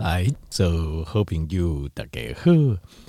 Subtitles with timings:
[0.00, 2.50] 来做好朋友，大家好，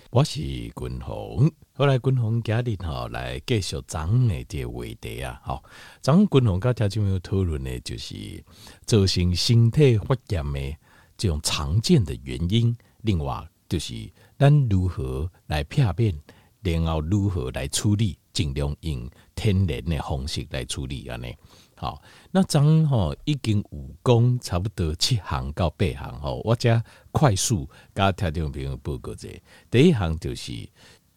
[0.10, 1.50] 我是君宏。
[1.72, 5.64] 后来君宏家里哈来继续讲的这个话题啊，好，
[6.02, 8.44] 张君宏跟条件有讨论的，就是
[8.86, 10.76] 造成身体发炎的
[11.16, 12.76] 这种常见的原因。
[13.04, 16.14] 另外就是咱如何来避免，
[16.62, 21.34] 然后如何来处理，尽量用天然的方式来处理安尼？
[21.82, 29.28] 好，那张吼已经武功差不多七行到八行吼，我将快速甲听众朋友报告者。
[29.72, 30.70] 第一行就是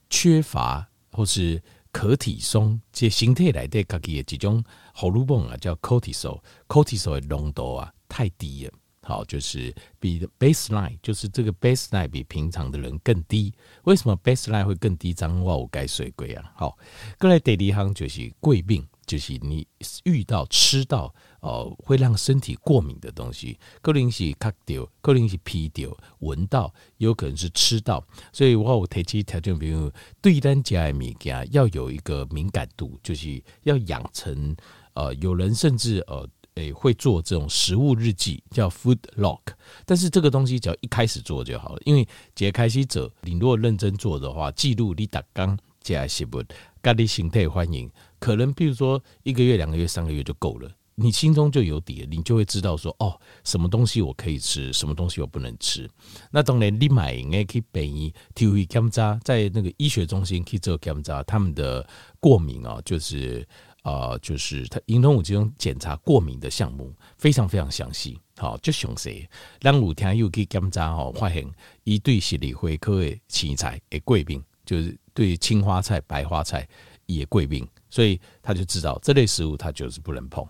[0.08, 4.64] 缺乏或是可体松，即身体内底家己的一种
[4.94, 8.72] 荷尔蒙啊，叫 cortisol，cortisol 的浓度啊太低了。
[9.02, 13.52] 好，就是比 baseline，就是这个 baseline 比平常的人更低。
[13.82, 15.12] 为什么 baseline 会更低？
[15.12, 16.52] 张我有解说过啊。
[16.56, 16.78] 好，
[17.18, 18.82] 过来第二行就是过敏。
[19.06, 19.66] 就是你
[20.04, 34.56] 遇到吃到哦、呃、会让身体过敏的东西，可能是卡掉，可能是皮掉，闻到，有可能是吃到，所以我有提起条件，比如对单家的物件要有一个敏感度，就是要养成
[34.94, 39.40] 呃，有人甚至呃诶、欸、会做这种食物日记，叫 food log，
[39.84, 46.44] 但是这个东西只要一开始做就好了，因为解开始者，你如果认真做的话，记录你打刚加食物，
[46.80, 47.90] 咖你形态欢迎。
[48.24, 55.86] 可能，比如说一个月、两个月、三个月就够了，你心中就有底了，你就会知道说，哦，什么东西我可以吃，什么东西我不能吃。
[56.30, 61.86] 那当然，你买应该可以便宜，体会检查，在那个医学中心可以做检查，他们的
[62.18, 63.46] 过敏啊，就是
[63.82, 69.28] 啊、呃，就是他银通五这种检查过敏的项目非常非常详细，好，就详细。
[69.60, 71.46] 让五天又可以检查哦，发现
[71.82, 76.66] 一对心理会科的青菜诶，贵病就是对青花菜、白花菜
[77.04, 77.68] 也贵病。
[77.94, 80.44] 所以他就知道这类食物他就是不能碰，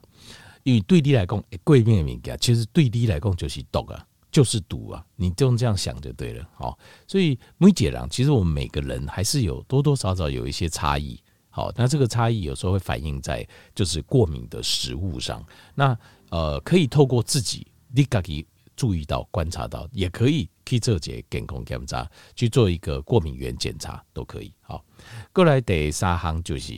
[0.63, 6.49] 因为对你来讲，贵病的物件其实对你来讲就是毒啊，就是毒啊，你就这样想就对了。
[6.55, 11.23] 好，所以每个人其实我们每个人还是有多多少少有一些差异。
[11.51, 15.45] 好，那这个差异有时候会反映在就是过敏的食物上。
[15.75, 15.95] 那
[16.31, 24.51] 呃，可以透过自己你自己注意到、观察到，也可以去做这健康检查，去做一个过敏原检查都可以。
[24.63, 24.83] 好，
[25.31, 26.73] 过来第三项就是。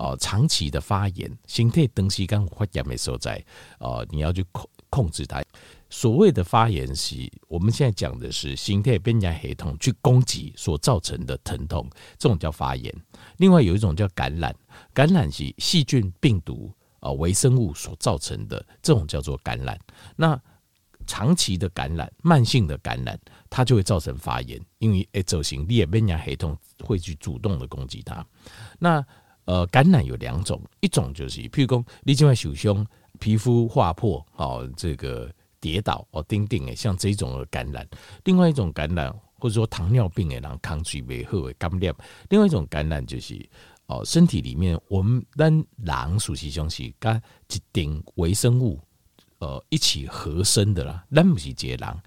[0.00, 3.44] 哦，长期的发炎，心态等时间发炎的时候，在
[3.80, 5.44] 哦，你要去控控制它。
[5.90, 11.86] 所谓的发炎是，我们现在讲的是身体边缘系统去攻击所造成的疼痛，
[12.18, 12.94] 这种叫发炎。
[13.36, 14.56] 另外有一种叫感染，
[14.94, 19.78] 感染是细菌、病毒啊、微生物所造成的，这种叫做感染。
[20.16, 20.40] 那
[21.06, 28.24] 长期的感染、慢性的感染，它就会造成发炎，因为诶，走行你边缘系统会去主动的攻击它。
[28.78, 29.04] 那
[29.46, 32.86] 呃，感染有两种，一种就是，譬如说你今晚受伤，
[33.18, 35.28] 皮肤划破，哦，这个
[35.58, 37.84] 跌倒，哦，钉钉诶，像这种的感染；
[38.24, 41.92] 另外一种感染，或者说糖尿病诶，然后抗拒为后为感染；
[42.28, 43.44] 另外一种感染就是，
[43.86, 47.16] 哦，身体里面我们咱人属性东西，跟
[47.48, 48.78] 一定微生物，
[49.38, 52.02] 呃，一起合生的啦，咱不是一个人。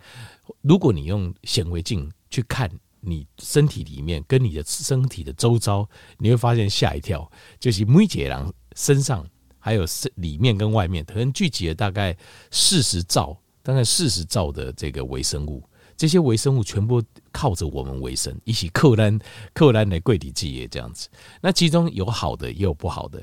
[0.61, 2.69] 如果你用显微镜去看。
[3.05, 5.85] 你身体里面跟你的身体的周遭，
[6.17, 9.27] 你会发现吓一跳，就是每个人身上
[9.59, 12.15] 还有身里面跟外面，可能聚集了大概
[12.49, 15.61] 四十兆，大概四十兆的这个微生物，
[15.97, 17.03] 这些微生物全部
[17.33, 19.19] 靠着我们为生，一起扣单
[19.53, 21.09] 扣单的柜体记忆这样子。
[21.41, 23.21] 那其中有好的，也有不好的，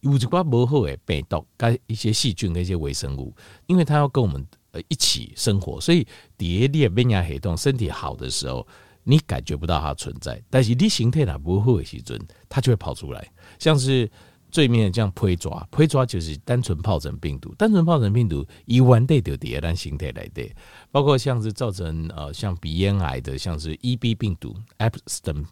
[0.00, 3.32] 有一寡不好的病毒，跟一些细菌跟一些微生物，
[3.68, 6.04] 因为它要跟我们呃一起生活，所以
[6.36, 8.66] 蝶恋变压黑洞，身体好的时候。
[9.02, 13.26] 你感觉不到它存在，但是你形态它不会时阵，它就会跑出来。
[13.58, 14.10] 像是
[14.50, 20.48] 最面这样胚抓，胚抓就是单纯疱疹病毒，单纯疱疹病毒一完对就第二单形态来的，
[20.90, 25.44] 包括像是造成呃像鼻咽癌的，像是 EB 病毒 Epstein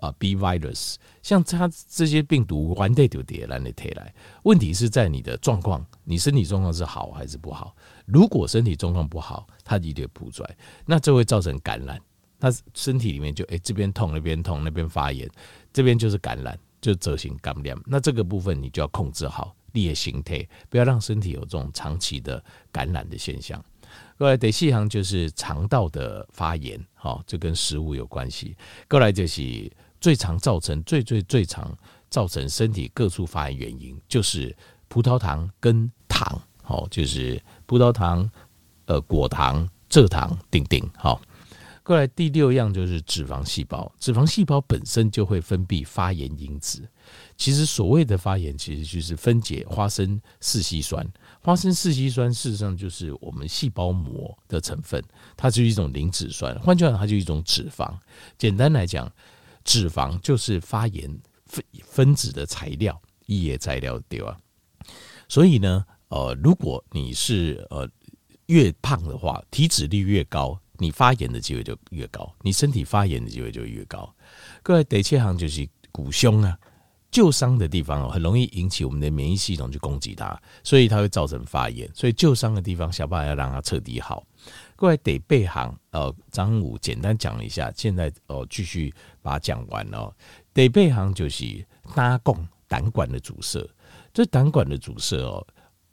[0.00, 4.14] 啊 B virus，像它这些病毒完对就第二单的带来。
[4.44, 7.76] 问题是在你的状况，你身体状况是好还是不好？
[8.06, 10.56] 如果身体状况不好，它一定会扑出来，
[10.86, 12.00] 那这会造成感染。
[12.40, 15.28] 他身体里面就诶、欸，这边痛那边痛那边发炎，
[15.72, 17.76] 这边就是感染，就则行感染。
[17.86, 23.62] 那这个部分你就要控制好，你的形态，不要让身体有这种长期的感染的现象。
[24.16, 28.56] 过来第四行就是肠道的发炎，好，这跟食物有关系。
[28.88, 29.70] 过来就是
[30.00, 31.76] 最常造成最最最常
[32.10, 34.54] 造成身体各处发炎原因，就是
[34.88, 38.30] 葡萄糖跟糖，好，就是葡萄糖、
[38.86, 41.20] 呃果糖、蔗糖等等，好。
[41.88, 46.86] 过来第六样就是脂肪细胞，脂肪细胞本身就会分泌发炎因子。
[47.38, 51.10] 其实所谓的发炎，其实就是分解花生四烯酸。
[51.40, 55.02] 花生四烯酸事实上就是我们细胞膜的成分，
[55.34, 56.54] 它就是一种磷脂酸。
[56.60, 57.90] 换句话，它就是一种脂肪。
[58.36, 59.10] 简单来讲，
[59.64, 61.08] 脂肪就是发炎
[61.46, 64.38] 分分子的材料，一叶材料对吧？
[65.26, 67.88] 所以呢，呃，如果你是呃
[68.48, 74.14] 越胖的话，体脂率越高，你发炎的机会就越高，你身体发炎的机会就越高。
[74.62, 76.58] 各位，第七行就是骨胸啊。
[77.10, 81.90] 旧伤的地方哦，很容易引起我们的免疫系统去攻击它，所以它会造成发炎。
[81.94, 84.22] 所以旧伤的地方，想办法要让它彻底好。
[84.76, 88.92] 各位得背行，呃，张武简单讲一下，现在哦继续
[89.22, 90.14] 把它讲完哦。
[90.52, 93.66] 得背行就是胆管胆管的阻塞，
[94.12, 95.44] 这胆管的阻塞哦，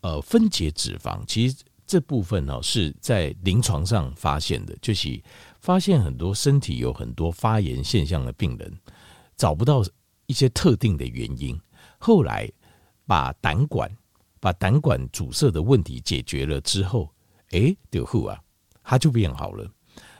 [0.01, 1.55] 呃，分解脂肪，其实
[1.85, 5.21] 这部分哦是在临床上发现的，就是
[5.59, 8.77] 发现很多身体有很多发炎现象的病人
[9.35, 9.83] 找不到。
[10.27, 11.55] 一些特定的原因，
[11.99, 12.51] 后来
[13.05, 13.87] 把胆管
[14.39, 17.13] 把胆管阻塞的问题解决了之后，
[17.51, 18.41] 哎，就好啊，
[18.83, 19.71] 它就变好了。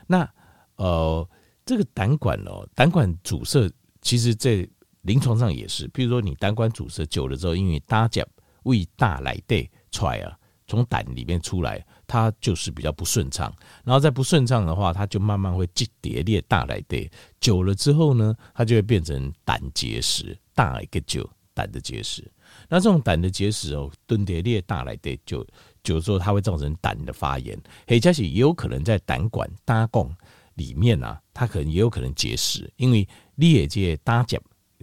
[0.06, 0.32] 那
[0.76, 1.28] 呃，
[1.66, 3.68] 这个胆管哦，胆管阻塞，
[4.00, 4.70] 其实在
[5.02, 8.24] 临床上也是，比如说你胆管阻塞久了之后，因为大脚
[8.62, 11.86] 胃大来对出来啊，从胆里面出来。
[12.08, 13.52] 它就是比较不顺畅，
[13.84, 17.10] 然后再不顺畅的话，它就慢慢会积叠裂大来的，
[17.40, 22.24] 久了之后呢，它就会变成胆结石，大一个就胆的结石。
[22.70, 25.44] 那这种胆的结石哦，蹲叠裂大来的，就
[25.84, 30.16] 久之后它会造成胆的发炎，黑加起也有可能在胆管搭供
[30.54, 34.40] 里面啊，它可能也有可能结石，因为裂界搭结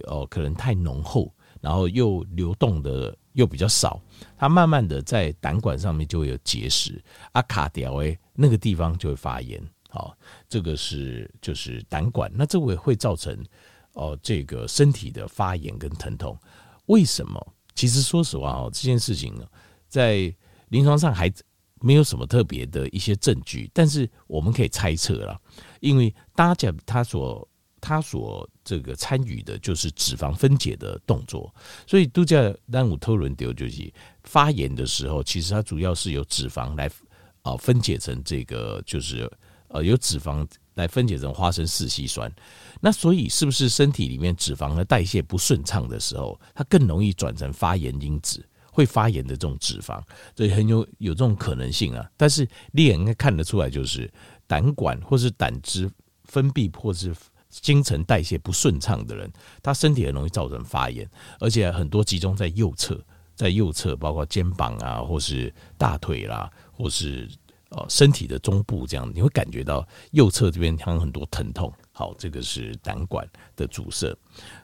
[0.07, 3.17] 哦，可能太浓厚，然后又流动的。
[3.33, 4.01] 又比较少，
[4.37, 10.15] 它慢慢的在胆管上面就会有结石，啊卡掉诶，那个地方就会发炎，好，
[10.47, 13.37] 这个是就是胆管，那这会会造成
[13.93, 16.37] 哦这个身体的发炎跟疼痛，
[16.85, 17.53] 为什么？
[17.75, 19.45] 其实说实话哦，这件事情呢，
[19.87, 20.33] 在
[20.69, 21.31] 临床上还
[21.81, 25.39] 没有什么特别的一些证据，但是我们可以猜测了，
[25.79, 27.47] 因为大家他所。
[27.85, 31.53] 他所这个参与的就是脂肪分解的动作，
[31.85, 32.41] 所以度假
[32.71, 33.93] 单五特伦丢就是
[34.23, 36.89] 发炎的时候，其实它主要是由脂肪来
[37.41, 39.29] 啊分解成这个，就是
[39.67, 42.33] 呃由脂肪来分解成花生四烯酸。
[42.79, 48.41] 那所以是不是身体里面脂肪的代谢不顺畅的时候，它更容易转成发炎因子，
[48.71, 50.01] 会发炎的这种脂肪，
[50.37, 52.09] 所以很有有这种可能性啊。
[52.15, 54.09] 但是你也应该看得出来，就是
[54.47, 55.91] 胆管或是胆汁
[56.23, 57.13] 分泌或是。
[57.61, 61.07] 新陈代谢不顺畅的人，他身体很容易造成发炎，
[61.39, 62.99] 而且很多集中在右侧，
[63.35, 67.29] 在右侧包括肩膀啊，或是大腿啦，或是
[67.69, 71.71] 呃身体的中部这样，你会感觉到右侧这边有很多疼痛。
[71.91, 74.17] 好，这个是胆管的阻塞。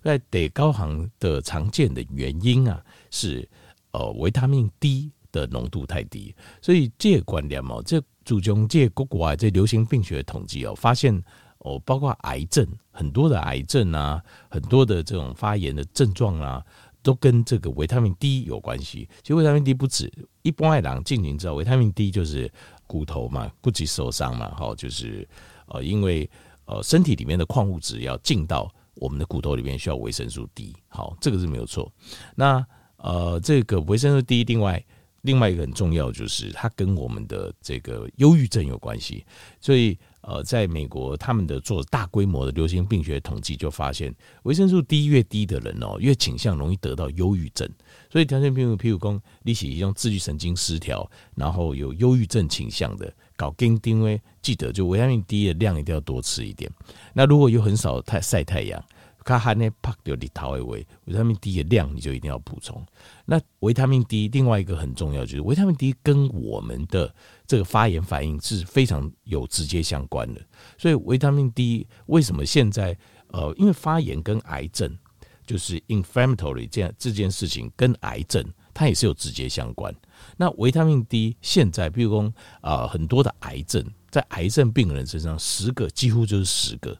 [0.04, 3.48] 在得高行的常见的原因啊，是
[3.92, 11.24] 呃维他命 D 的浓度太低，所以这观念哦，这祖宗这国国外这流行病学统计哦，发现。
[11.60, 16.64] 哦，包括癌症，很多的癌症啊，很多的这种发炎的症状啊，
[17.02, 19.08] 都跟这个维他命 D 有关系。
[19.22, 20.12] 其实维他命 D 不止，
[20.42, 22.52] 一般来讲，进行知道维他命 D 就是
[22.88, 25.28] 骨头嘛，骨质受伤嘛，好，就是
[25.68, 26.30] 呃，因为
[26.66, 30.76] 呃，身体里面的矿物质要进到我们的骨头里面，需要维生素 D。
[30.88, 31.92] 好，这个是没有错。
[32.36, 32.66] 那
[32.98, 34.84] 呃，这个维生素 D，另外
[35.22, 39.26] 另外一个很重要就是它跟我们的这个忧郁症有关系，
[39.60, 39.98] 所以。
[40.22, 47.68] 呃，在美国，他们的做大规模的流行病学统计就发现，维生素 D 越低的人哦，越倾向容易得到忧郁症。
[48.12, 56.70] 所以条件譬如譬如说，你是一种自律神经失调，然后有忧郁症倾向的，搞跟定位，记得就维他命 D 的量一定要多吃一点。
[57.14, 58.84] 那如果有很少太晒太阳。
[59.30, 62.84] 它含那帕丢里头的维维他命 D 的量，你就一定要补充。
[63.26, 67.14] 那维他命 D 另外一个很重要就是维他命 D 跟我们的
[67.46, 70.42] 这个发炎反应是非常有直接相关的。
[70.80, 74.98] 所以维他命 D 为什么现在呃，因为发炎跟癌症
[75.46, 78.44] 就是 inflammatory 这样这件事情跟癌症
[78.74, 79.94] 它也是有直接相关。
[80.38, 86.98] 那维他命 D 现在比如说啊很多的癌症在癌症病人身上十个几乎就是十个。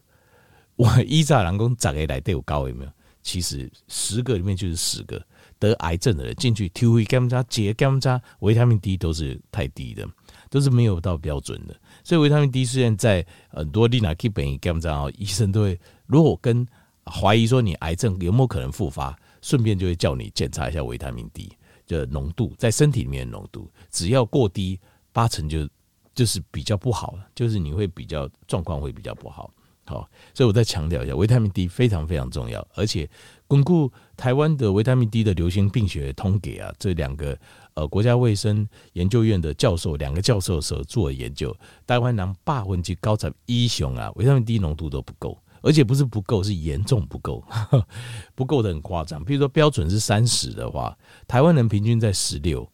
[0.80, 2.90] 我依照人讲，十个来都有高有没有？
[3.22, 5.22] 其实十个里面就是十个
[5.58, 10.08] 得癌症的人进去，T 干加钾干加维他命 D 都是太低的，
[10.48, 11.78] 都是没有到标准的。
[12.02, 16.66] 所以维他命 D 虽然在很多丽娜 keep 本干加哦，医生都会如果跟
[17.04, 21.52] 怀疑说你癌症有没有可能复发，顺便就会叫你检查一下维他命 D
[21.86, 24.80] 的浓度，在身体里面的浓度，只要过低
[25.12, 25.68] 八成就。
[26.12, 29.50] 就是比较不好，就是你会比较状况会比较不好。
[29.90, 33.10] 好，所以我再强调一下，维他命 D 非常非常重要，而且
[33.48, 37.36] 巩固台湾的维他命 D 的流行病学通给啊，这两个
[37.74, 41.52] 呃国家卫生研究院的教授，两个教授所做的研究，
[41.88, 47.44] 台湾人百分之高才一雄啊，维他命 D 浓度都不够，而且不是不够，是严重不够，
[48.36, 49.24] 不够的很夸张。
[49.24, 52.70] 比如说标准是三十的话，台湾人平均在十六，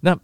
[0.00, 0.14] 那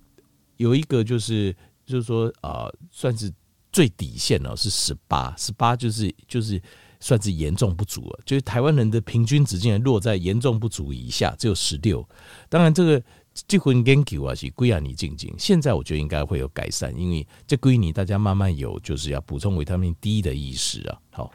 [0.59, 3.33] 有一个就是就是说啊、算是。
[3.75, 6.63] 最底线呢是十八，十八就是就是
[7.01, 12.09] 算是严重不足了，就是台湾人的平均值竟然落在严重不足以下，只有十六。
[12.49, 13.03] 当然这个
[13.49, 21.01] 这份研究啊是归啊你静静，现在我觉得应该会有改善，因为这归你大家慢慢有就是要补充维他命 D 的意识啊。
[21.11, 21.33] 好，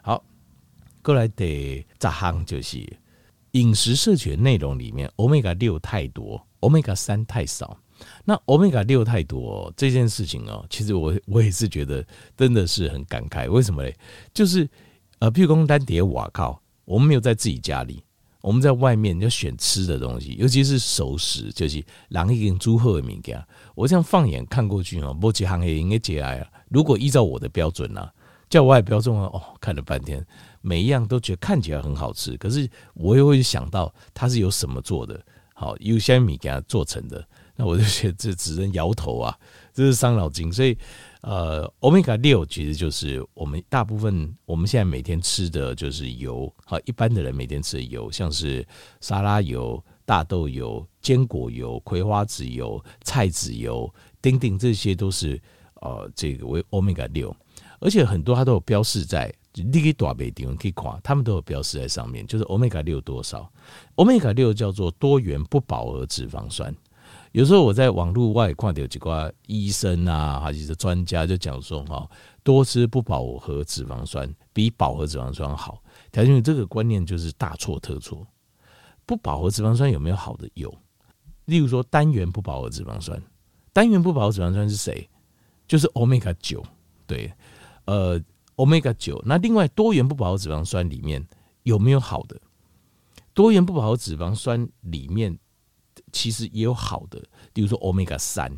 [0.00, 0.24] 好，
[1.02, 2.78] 过来的杂项就是
[3.50, 7.76] 饮食摄取内容里面，Omega 六太多，Omega 三太少。
[8.24, 12.04] 那欧米伽六太多这件事情哦，其实我我也是觉得
[12.36, 13.48] 真的是很感慨。
[13.50, 13.96] 为什么嘞？
[14.32, 14.68] 就是
[15.18, 18.02] 呃，譬如说单碟瓦靠，我们没有在自己家里，
[18.40, 23.36] 我们在外面要选吃的东西，尤其是熟食，就是狼已经猪贺米给
[23.74, 26.48] 我这样放眼看过去哦，某几行业应该节哀啊。
[26.68, 28.12] 如果依照我的标准呢、啊，
[28.48, 30.24] 叫我也标准哦，看了半天，
[30.62, 35.20] 每一样都觉得看起来很好吃，可是我又会想到它是由什么做的，
[35.54, 37.22] 好，有些米给它做成的。
[37.60, 39.38] 那我就觉得这只能摇头啊，
[39.74, 40.50] 这是伤脑筋。
[40.50, 40.74] 所以，
[41.20, 48.66] 呃，欧米伽六其实就是我们大部分我们现在每天吃的就是油，好，一般的人每天吃的油，像是
[49.02, 55.38] 沙拉油、大豆油、坚果油、葵花籽油、菜籽油，丁丁，这些都是
[55.82, 57.36] 呃这个为欧米伽六，
[57.78, 63.52] 而且很多它都有标示在，你可以大杯点可以看，他们都有标示在上面，就是欧米伽六多少。
[63.96, 66.74] 欧米伽六叫做多元不饱和脂肪酸。
[67.32, 72.10] 有时候我在网络外看到几个医生啊，还是专家就讲说哈，
[72.42, 75.80] 多吃不饱和脂肪酸比饱和脂肪酸好。
[76.10, 78.26] 条件这个观念就是大错特错。
[79.06, 80.50] 不饱和脂肪酸有没有好的？
[80.54, 80.76] 有，
[81.44, 83.22] 例如说单元不饱和脂肪酸，
[83.72, 85.08] 单元不饱和脂肪酸是谁？
[85.68, 86.64] 就是 Omega 九，
[87.06, 87.32] 对，
[87.84, 88.20] 呃
[88.56, 89.22] ，Omega 九。
[89.24, 91.24] 那另外多元不饱和脂肪酸里面
[91.62, 92.40] 有没有好的？
[93.34, 95.38] 多元不饱和脂肪酸里面。
[96.12, 98.50] 其实也有好的，比如说 Omega 三，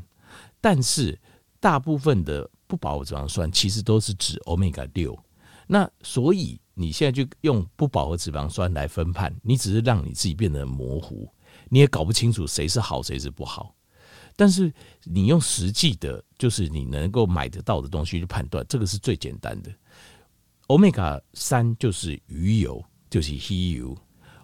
[0.60, 1.18] 但是
[1.60, 5.18] 大部分的不饱和脂肪酸其实都是指 Omega 六。
[5.66, 11.28] 那所以你现在就用不饱和脂肪酸来分判，你只是让你自己变得模糊，
[11.68, 13.74] 你也搞不清楚谁是好谁是不好。
[14.34, 14.72] 但是
[15.04, 19.70] 你用实际的，就是你能够买得到的东西去判断，这个是最简单的。
[20.68, 23.96] Omega 三就是鱼油，就是 h e 油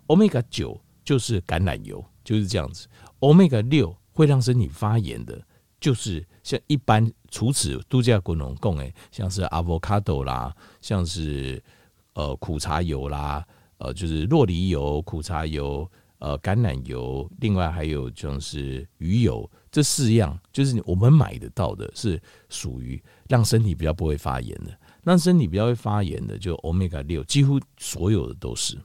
[0.06, 2.04] ；Omega 九就是橄榄油。
[2.28, 2.86] 就是这样子
[3.20, 5.42] ，Omega 六会让身体发炎的，
[5.80, 11.62] 就是像一般除此度假滚龙供诶，像是 avocado 啦，像是
[12.12, 13.42] 呃苦茶油啦，
[13.78, 22.20] 呃就是洛梨油、苦茶油、呃橄榄油，另外还有就是鱼油，这四样就是我们买得到的，是
[22.50, 24.78] 属于让身体比较不会发炎的。
[25.02, 28.76] 让身体比较会发炎的，就 Omega 六，几乎所有的都是。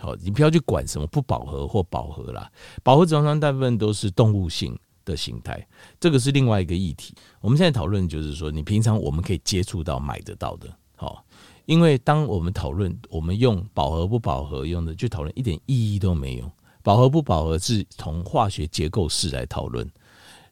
[0.00, 2.50] 好，你不要去管什么不饱和或饱和啦。
[2.82, 5.66] 饱和脂肪酸大部分都是动物性的形态，
[6.00, 7.14] 这个是另外一个议题。
[7.40, 10.68] 我们现在讨论就是说，你平常我们可以接触到买得到的。
[10.96, 11.24] 好，
[11.66, 16.50] 因为当我们讨论我们用饱和不饱和用的去讨论，一点意义都没有。
[16.82, 19.86] 饱和不饱和是从化学结构式来讨论。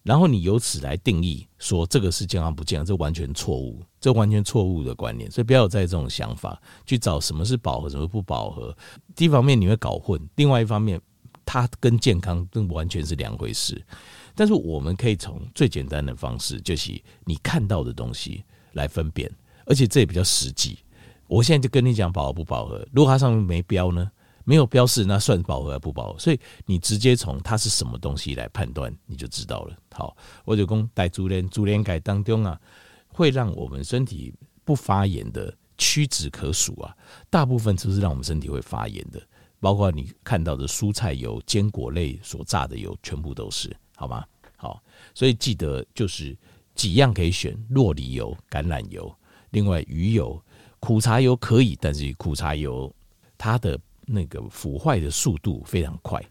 [0.09, 5.31] 然后你由此来定义说这个是健康不健康，这完全错误，这完全错误的观念。
[5.31, 8.75] 所以不要有在这种想法去找什么是饱和，什么不饱和。
[9.15, 10.99] 第一方面你会搞混，另外一方面
[11.45, 13.85] 它跟健康更完全是两回事。
[14.35, 19.31] 但是我们可以从最简单的方式，就是你看到的东西来分辨，
[19.67, 20.79] 而且这也比较实际。
[21.27, 24.11] 我现在就跟你讲饱和不饱和，如果它上面没标呢？
[24.49, 26.19] 没有标示，那算饱和还不饱和？
[26.19, 29.77] 所以你直接从它是什么东西来判断，你就知道了。
[29.93, 32.59] 好，我就讲在自然自然界当中啊，
[33.09, 34.33] 会让我们身体
[34.65, 36.97] 不发炎的屈指可数啊，
[37.29, 39.21] 大部分都是让我们身体会发炎的，
[39.61, 44.25] 包括你看到的蔬菜油、坚果类所榨的油，全部都是，好吗？
[44.57, 44.83] 好，
[45.15, 46.35] 所以记得就是
[46.75, 49.15] 几样可以选：洛梨油、橄榄油，
[49.51, 50.43] 另外鱼油、
[50.81, 52.91] 苦茶油可以，但是苦茶油
[53.37, 53.79] 它的
[54.09, 56.23] 那个腐坏的速度非常快，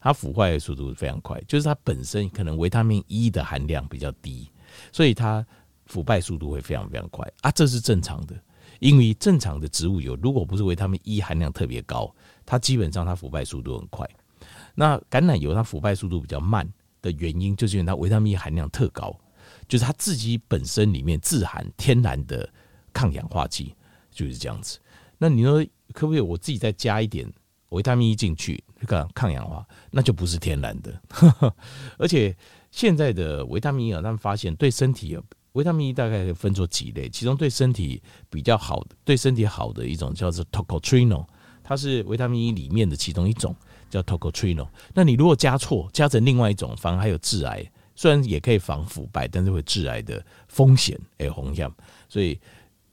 [0.00, 4.50] 它腐坏的速度非常快，就是它本身可能维他命 E 的含量比较低，
[4.90, 5.46] 所以它
[5.86, 8.34] 腐败速度会非常非常快啊，这是正常的，
[8.80, 12.12] 因为正常的植物油如果不是维他命 E 含量特别高，
[12.44, 14.08] 它基本上它腐败速度很快。
[14.74, 16.66] 那橄榄油它腐败速度比较慢
[17.00, 19.16] 的原因，就是因为它维他命 E 含量特高，
[19.68, 22.48] 就是它自己本身里面自含天然的
[22.92, 23.74] 抗氧化剂，
[24.10, 24.78] 就是这样子。
[25.18, 27.30] 那你说可不可以我自己再加一点
[27.70, 31.02] 维他命 E 进去，抗抗氧化，那就不是天然的。
[31.98, 32.36] 而且
[32.70, 41.26] 现在的维他命 E 啊，他们发现对身体有维他命 E 大概分作几类，其中对身体比较好的、对身体好的一种叫做 tocotrino，
[41.62, 43.54] 它是维他命 E 里面的其中一种。
[43.88, 47.64] 叫 tocotrino，那你如果加错，加成另外一种，反而还有致癌。
[47.94, 51.70] 虽然也可以防腐败，但是会致癌的风险诶，红险。
[52.08, 52.38] 所以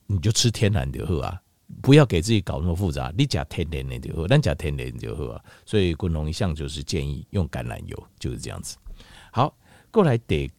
[0.05, 1.41] 你就吃天然的喝啊，
[1.81, 3.13] 不要给自己搞那么复杂。
[3.17, 5.43] 你加天然的就好，咱加天然就好啊。
[5.65, 8.77] 所以滚龙一向就是建议用橄榄油，就是这样子。
[9.31, 9.55] 好，
[9.91, 10.49] 过来得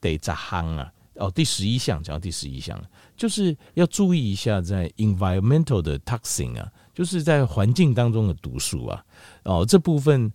[0.00, 0.92] 得咋夯啊？
[1.16, 2.82] 哦，第十一项讲到第十一项，
[3.16, 6.72] 就是要注意一下在 environmental 的 toxin 啊。
[6.94, 9.04] 就是在环境当中的毒素啊，
[9.44, 10.30] 哦，这部分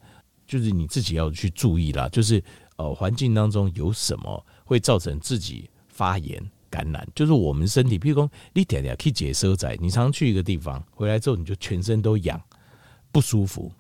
[0.48, 2.10] 就是你自己要去注意啦。
[2.10, 2.44] 就是
[2.78, 6.44] 呃，环境当中有什么会造成自己发炎
[6.78, 7.08] 感染？
[7.16, 12.40] 就是我们身体，譬如说你点点去解说在，你常常去一个地方回来之后，你就全身都痒
[13.12, 13.72] 不舒服，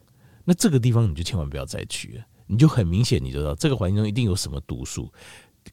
[0.43, 2.23] 那这个地方你就千万不要再去了。
[2.47, 5.11] 你就很明显，你就知道这个环境中一定有什么毒素，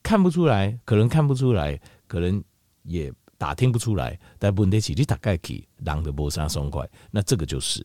[0.03, 2.43] 看不出来，可能看不出来，可能
[2.83, 3.13] 也。
[3.37, 7.85] 打听不出来，但问题是你大概可以让的波沙松快，那这个就是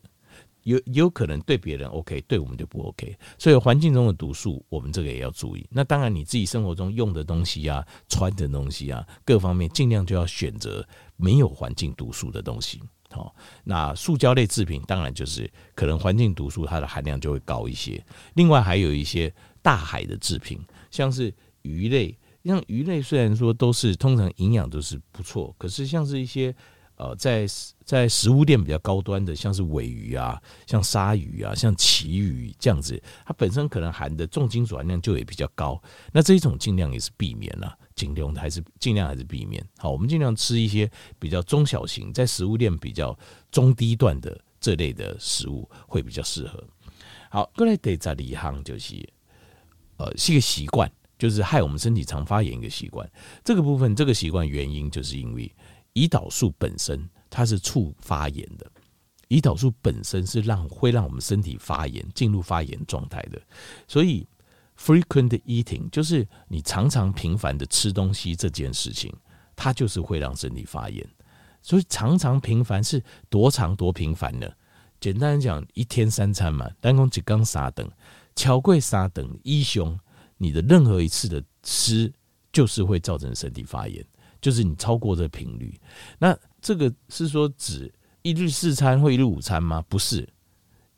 [0.70, 3.18] 有有可能对别人 OK，对我们就不 OK。
[3.38, 5.66] 所以环境中的毒素，我们这个也要注意。
[5.72, 12.80] 那当然你自己生活中用的东西啊，穿的东西啊，各方面尽量就要选择没有环境毒素的东西。
[13.10, 13.34] 好，
[13.64, 18.04] 那塑胶类制品当然就是可能环境毒素它的含量就会高一些。
[18.36, 19.34] 另外还有一些
[19.64, 20.60] 大海的制品，
[20.92, 21.34] 像是
[21.64, 22.16] 鱼类。
[22.46, 26.56] 像鱼类虽然说都是通常营养都是不错，可是像是一些
[27.00, 27.48] 呃在
[27.86, 35.82] 在食物链比较高端的，像是尾鱼啊、像鲨鱼啊、像旗鱼这样子，它本身可能含的重金属含量就也比较高。
[36.12, 39.65] 那这一种尽量也是避免了，尽量还是尽量还是避免。
[39.77, 43.18] 好，我们尽量吃一些比较中小型，在食物链比较
[43.50, 46.63] 中低段的这类的食物会比较适合。
[47.32, 49.08] 好，过来得在里行就是
[49.98, 50.91] 呃是一个习惯。
[51.18, 53.06] 就是害我们身体常发炎一个习惯，
[53.44, 55.53] 这个部分这个习惯原因就是因为
[56.00, 58.65] 胰岛素本身它是促发炎的，
[59.27, 63.42] 胰岛素本身是让会让我们身体发炎进入发炎状态的，
[63.85, 64.25] 所以
[64.77, 69.14] frequent eating 就是你常常频繁的吃东西这件事情，
[69.57, 71.05] 它就是会让身体发炎。
[71.62, 74.50] 所以常常频繁是多长多频繁呢？
[75.01, 77.85] 简单讲，一天三餐嘛，单工几缸沙等，
[78.38, 80.00] 巧贵沙等一雄。
[80.38, 82.09] 你的任何一次的吃，
[82.53, 84.01] 就是会造成身体发炎，
[84.42, 85.80] 就是你超过这频率。
[86.18, 89.84] 那这个是说指一日四餐或一日五餐吗？
[89.88, 90.28] 不是。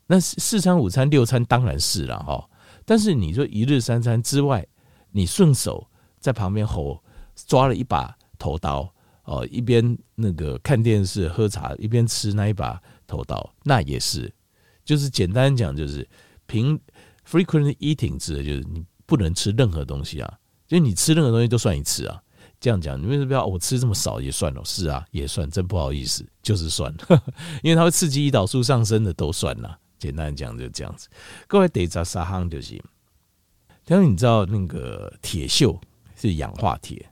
[0.06, 2.48] 那四餐、五餐、六餐当然是了哈。
[2.84, 4.66] 但是你说一日三餐之外，
[5.10, 7.02] 你顺手在旁边吼
[7.34, 8.92] 抓了一把头刀
[9.24, 14.32] 哦，一边那个看电视喝茶，一边吃那一把头刀，那也是。
[14.84, 16.08] 就是简单讲，就是
[16.46, 16.78] 平
[17.28, 18.84] frequent eating 指的就是你。
[19.04, 20.38] 不能吃任何东西啊！
[20.66, 22.22] 就你吃任何东西都算一次啊。
[22.62, 24.64] 这样讲，你为什么不要我吃这么少也算了？
[24.64, 27.22] 是啊，也算，真不好意思，就是算了，
[27.60, 29.76] 因为它会刺激胰岛素上升的都算了。
[29.98, 31.08] 简单讲就这样子。
[31.48, 32.80] 各位得扎沙夯就是，
[33.84, 35.76] 但是你知道那个铁锈
[36.14, 37.04] 是氧化铁，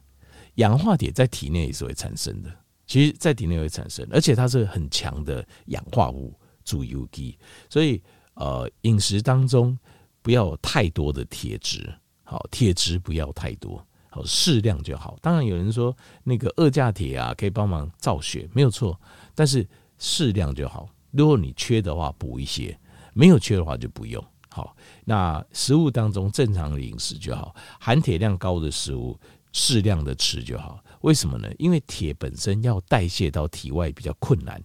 [0.54, 2.50] 氧化铁在体内也是会产生的。
[2.86, 6.32] 其实，在体内会产生，而且它是很强的氧化物，
[6.64, 7.36] 主有机。
[7.68, 8.00] 所以，
[8.34, 9.76] 呃，饮食当中。
[10.22, 11.90] 不要有太多的铁质，
[12.24, 15.16] 好，铁质不要太多，好，适量就好。
[15.22, 19.00] 当然有人说那个二价铁啊，可以帮忙造血，没有错，
[19.34, 19.66] 但是
[19.98, 20.88] 适量就好。
[21.12, 22.76] 如果你缺的话，补一些；
[23.14, 24.22] 没有缺的话，就不用。
[24.48, 29.18] 好，那食物当中正常的饮食就好，含铁量高的食物
[29.52, 30.82] 适量的吃就好。
[31.00, 31.48] 为什么呢？
[31.58, 34.62] 因为铁本身要代谢到体外比较困难，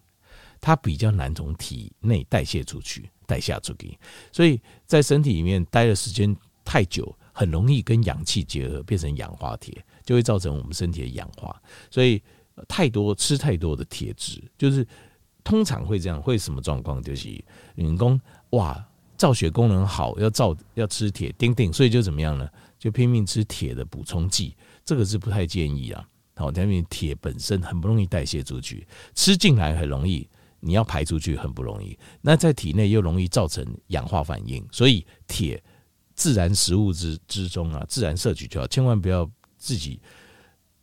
[0.59, 3.09] 它比较难从体内代谢出去。
[3.27, 3.97] 代谢出去，
[4.31, 11.61] 所以在身体里面待的时间太久，很容易跟氧气结合，变成氧化铁，就会造成我们身体的氧化。
[11.91, 12.21] 所以
[12.65, 14.87] 太多吃太多的铁质，就是
[15.43, 16.21] 通常会这样。
[16.21, 17.03] 会什么状况？
[17.03, 17.43] 就是
[17.75, 18.17] 人工
[18.51, 18.81] 哇，
[19.17, 22.49] 造血功能好，要造要吃铁，丁丁，所以就怎么样呢？
[22.79, 26.07] 就拼命吃铁的补充剂，这个是不太建议啊。
[26.35, 30.25] 好，因为铁本身很不容易代谢出去，吃进来很容易。
[30.61, 35.63] 你要排出去很不容易，那在体内又容易造成氧化反应，所以铁
[36.15, 40.01] 自然食物之之中啊，自然摄取就好，千万不要自己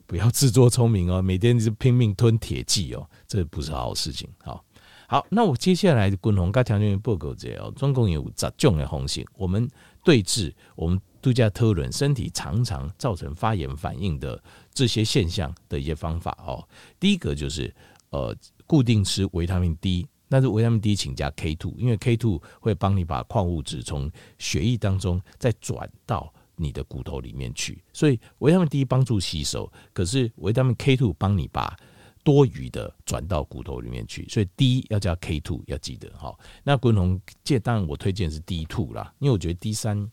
[0.06, 4.28] 不要自作聪明哦，每天就拼命吞铁剂哦，这不是好事情。
[4.44, 4.62] 好，
[5.08, 9.66] 好，那我接下来滚红跟条件报告这哦，总共有十种的红线，我们
[10.04, 14.42] 对治，我们度假特伦身体常常造成发炎反应的
[14.74, 16.68] 这些现象的一些方法哦。
[17.00, 17.74] 第一个就是
[18.10, 31.76] 呃固定吃维他命 D，但是维他命 D 请加 K two，因为 K two 会帮你把矿物质从血液当中再转到你的骨头里面去，所以维他命 D 帮助吸收，可是维他命 K two 帮你把
[32.24, 36.34] 多余的转到骨头里面去，所以 D 要加 K two 要记得哈。
[36.64, 40.10] 那滚红这当然我推荐是 D two 啦，因为我觉得 D 三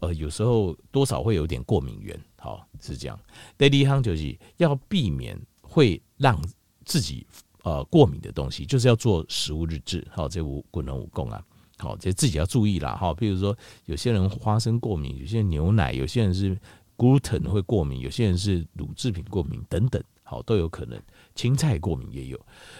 [0.00, 3.18] 呃有时候多少会有点过敏源，好是这样。
[3.56, 6.38] 第二项就是要避免会让
[6.84, 7.26] 自己
[7.64, 11.42] 呃过敏的东西，就是要做食物日志，好这五功能五供啊，
[11.78, 13.12] 好这自己要注意啦哈。
[13.12, 16.56] 比如说有些人花生过敏，有些人牛奶，有些人是
[16.96, 21.00] gluten 会过敏，有些人是乳制品过敏等等，好都有可能。
[21.34, 22.38] 青菜过敏也有，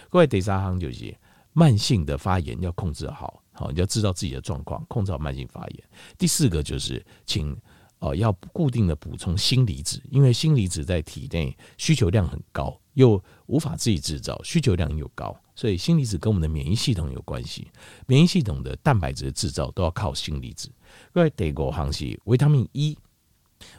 [0.09, 1.13] 各位第三行就是
[1.51, 5.83] 慢性的发炎要控制好，好你要知道自己的状况，控制好慢性发炎。
[6.17, 7.57] 第四个就是请
[7.99, 17.67] 呃要固定的补充锌离子，因为锌离子在体内需求量很高，又无法自己制造，需求量又高，所以锌离子跟我们的免疫系统有关系，
[18.07, 20.69] 免疫系统的蛋白质的制造都要靠锌离子。
[21.13, 22.97] 各位第五行是维他命 E，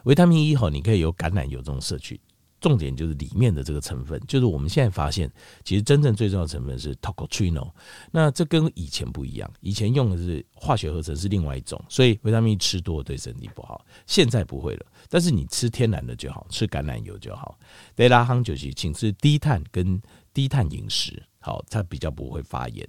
[0.03, 2.19] 维他命 E 好，你可以由橄榄油这种摄取。
[2.59, 5.31] 重点就是里面的这个成分，就是我们现在发现，
[5.63, 7.75] 其实真正最重要的成分是 t o c o t r i n o。
[8.11, 13.85] 那这跟以前不一样，以前用的是化学合成是另外一种，所以维他命吃多对身体不好。
[14.05, 17.57] 现在不会了，但是你吃天然的就好，吃橄榄油就好。
[17.95, 20.01] 第八项就是请吃低碳跟
[20.33, 22.87] 低碳饮食，好，它比较不会发炎。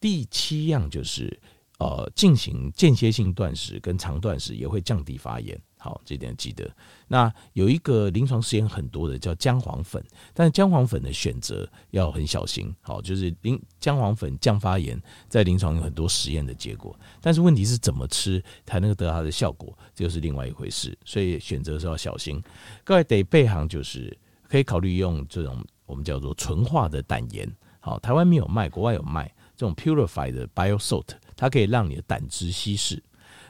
[0.00, 1.40] 第七样就是
[1.78, 5.60] 呃，进行间歇性断食跟长断食也会降低发炎。
[5.88, 6.70] 好，这点记得。
[7.06, 12.74] 那有一个临床实验很多的叫姜黄粉，但是姜黄粉的选择要很小心。
[12.82, 20.94] 好，就是临姜黄粉降发炎，在临床有很多实验的结果，但是问题是怎么吃才能够得到它的效果，这就是另外一回事。
[21.06, 22.42] 所以选择是要小心。
[22.84, 24.14] 各位得备行就是
[24.46, 27.50] 可以考虑用这种我们叫做纯化的胆盐。
[27.80, 33.02] 好，台湾没有卖，国外有卖这种 purified bio salt，它可以让你的胆汁稀释。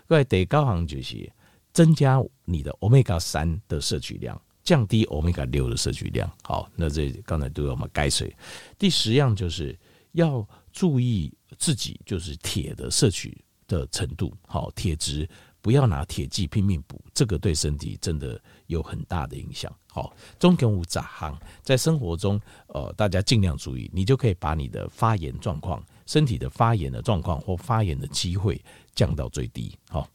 [0.07, 1.29] 各位得高行就是。
[1.79, 6.29] 增加你的欧米伽三的摄取量，降低欧米伽六的摄取量。
[6.43, 8.37] 好，那这刚才都有我们改水。
[8.77, 9.79] 第十样就是
[10.11, 14.35] 要注意自己就是铁的摄取的程度。
[14.45, 19.73] 好，铁质不要拿铁剂拼命补，这个对身体真的有很大的影响。
[19.87, 28.61] 好，中根五杂行在生活中，呃，大家尽量注意，你就可以把你的发炎状况、身体的发炎的状况或发炎的机会
[28.97, 29.79] 降到最低。
[29.89, 30.09] 好。